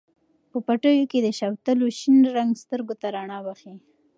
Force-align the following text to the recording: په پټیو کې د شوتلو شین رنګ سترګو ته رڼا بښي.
په 0.51 0.57
پټیو 0.65 1.09
کې 1.11 1.19
د 1.21 1.27
شوتلو 1.39 1.87
شین 1.99 2.19
رنګ 2.37 2.51
سترګو 2.63 2.93
ته 3.01 3.07
رڼا 3.15 3.39
بښي. 3.45 3.73